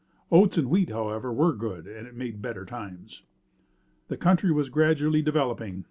Oats 0.31 0.57
and 0.57 0.67
wheat 0.71 0.89
however 0.89 1.31
were 1.31 1.53
good 1.53 1.85
and 1.85 2.07
it 2.07 2.15
made 2.15 2.41
better 2.41 2.65
times. 2.65 3.21
The 4.07 4.17
country 4.17 4.51
was 4.51 4.69
gradually 4.69 5.21
developing. 5.21 5.79